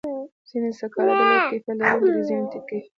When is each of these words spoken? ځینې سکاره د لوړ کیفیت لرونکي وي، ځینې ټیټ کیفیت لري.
ځینې 0.49 0.71
سکاره 0.79 1.13
د 1.19 1.21
لوړ 1.29 1.39
کیفیت 1.51 1.77
لرونکي 1.81 2.09
وي، 2.13 2.23
ځینې 2.29 2.43
ټیټ 2.51 2.63
کیفیت 2.69 2.83
لري. 2.83 2.87